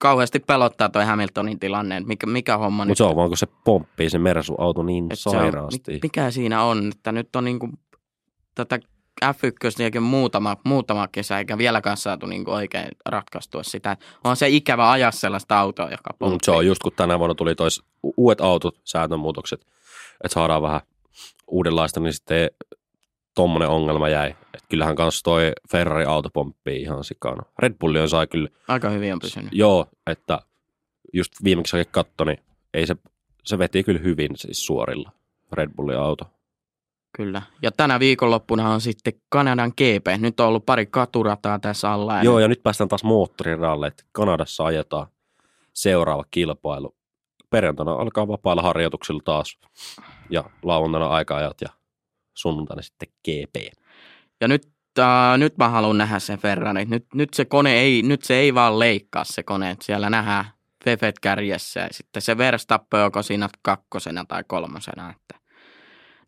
[0.00, 4.10] kauheasti pelottaa toi Hamiltonin tilanne, mikä, mikä homma Mutta se on vaan, kun se pomppii
[4.10, 5.94] se Mersu-auto niin sairaasti.
[5.94, 7.72] On, mikä siinä on, että nyt on niin kuin,
[8.54, 8.78] tätä
[9.24, 13.96] F1 muutama, muutama kesä, eikä vieläkään saatu niin oikein ratkaistua sitä.
[14.24, 16.10] On se ikävä ajaa sellaista autoa, joka.
[16.20, 17.82] Mm, se on just kun tänä vuonna tuli tois
[18.16, 19.60] uudet autot, sääntönmuutokset,
[20.24, 20.80] että saadaan vähän
[21.46, 22.50] uudenlaista, niin sitten
[23.34, 24.30] tuommoinen ongelma jäi.
[24.54, 27.42] Et kyllähän kanssa toi Ferrari-auto pomppii ihan sikana.
[27.58, 28.48] Red Bulli on sai kyllä...
[28.68, 29.48] Aika hyvin on pysynyt.
[29.52, 30.40] Joo, että
[31.12, 32.38] just viimeksi katto, niin
[32.74, 32.96] ei se,
[33.44, 35.12] se veti kyllä hyvin siis suorilla
[35.52, 36.24] Red Bullin auto.
[37.16, 37.42] Kyllä.
[37.62, 40.20] Ja tänä viikonloppuna on sitten Kanadan GP.
[40.20, 42.22] Nyt on ollut pari katurataa tässä alla.
[42.22, 45.06] Joo, ja nyt päästään taas moottoriralle, että Kanadassa ajetaan
[45.72, 46.96] seuraava kilpailu.
[47.50, 49.58] Perjantaina alkaa vapailla harjoituksilla taas
[50.30, 51.68] ja lauantaina aika-ajat ja
[52.34, 53.56] sunnuntaina sitten GP.
[54.40, 54.68] Ja nyt,
[54.98, 56.84] äh, nyt mä haluan nähdä sen Ferrari.
[56.84, 59.70] Nyt, nyt se kone ei, nyt se ei vaan leikkaa se kone.
[59.70, 60.44] Että siellä nähdään
[60.84, 65.10] Fefet kärjessä ja sitten se Verstappen joko siinä kakkosena tai kolmosena.
[65.10, 65.47] Että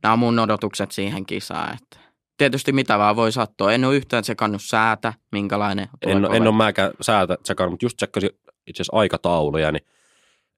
[0.02, 1.74] nämä on mun odotukset siihen kisaan.
[1.74, 3.72] Että tietysti mitä vaan voi sattua.
[3.72, 5.88] En ole yhtään sekannut säätä, minkälainen.
[6.02, 8.30] En, tuleeko en ole mäkään säätä tsekannut, mutta just tsekkasin
[8.66, 9.86] itse asiassa aikatauluja, niin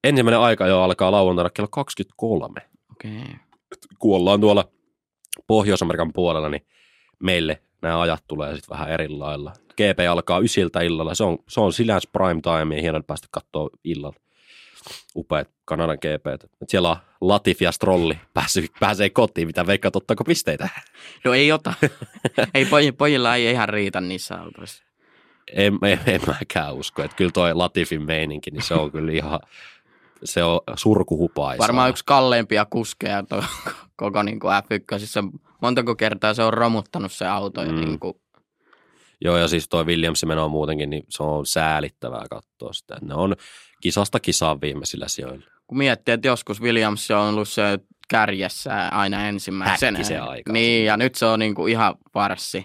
[0.05, 2.55] ensimmäinen aika jo alkaa lauantaina kello 23.
[2.93, 3.37] Okei.
[3.99, 4.65] Kun ollaan tuolla
[5.47, 6.67] Pohjois-Amerikan puolella, niin
[7.23, 9.53] meille nämä ajat tulee sitten vähän eri lailla.
[9.73, 13.71] GP alkaa ysiltä illalla, se on, se on sinänsä prime time ja hienoa päästä katsoa
[13.85, 14.17] illalla.
[15.17, 16.51] Upeat Kanadan GP.
[16.69, 20.69] Siellä on Latifi ja Strolli pääsee, pääsee kotiin, mitä veikkaat, ottaako pisteitä?
[21.25, 21.75] No ei ota.
[22.55, 24.85] ei poj, pojilla ei ihan riitä niissä autoissa.
[25.53, 29.41] En, en, en mäkään usko, että kyllä toi Latifin meininki, niin se on kyllä ihan,
[30.25, 31.59] se on surkuhupaisaa.
[31.63, 33.45] Varmaan yksi kalleimpia kuskeja to,
[33.97, 35.39] koko niin kuin F1.
[35.63, 37.63] Montako kertaa se on romuttanut se auto.
[37.63, 37.81] Ja Mm.
[37.81, 38.15] niin kuin,
[39.25, 42.97] Joo, ja siis toi Williamsin meno muutenkin, niin se on säälittävää katsoa sitä.
[43.03, 43.37] Ne on
[43.83, 45.45] kisasta kisaan viimeisillä sijoilla.
[45.67, 49.99] kun miettii, että joskus Williams on ollut se kärjessä aina ensimmäisenä.
[49.99, 50.53] Häkkisen aikaa.
[50.53, 52.65] Niin, ja nyt se on niin kuin ihan varssi.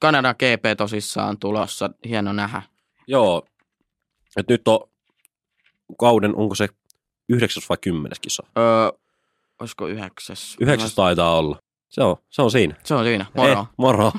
[0.00, 1.90] Kanada GP tosissaan on tulossa.
[2.08, 2.62] Hieno nähdä.
[3.06, 3.42] Joo,
[4.36, 4.80] että nyt on
[5.98, 6.68] kauden, onko se
[7.28, 8.42] yhdeksäs vai kymmenes kisa?
[8.58, 8.64] Öö,
[9.60, 10.56] olisiko yhdeksäs?
[10.60, 11.58] Yhdeksäs taitaa olla.
[11.88, 12.74] Se on, se on siinä.
[12.84, 13.26] Se on siinä.
[13.36, 13.52] Moro.
[13.52, 14.12] Eh, moro.